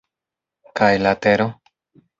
[0.81, 1.51] Kaj la tero?